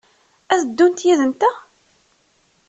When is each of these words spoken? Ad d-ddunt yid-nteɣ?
Ad 0.55 0.61
d-ddunt 0.63 1.05
yid-nteɣ? 1.07 1.55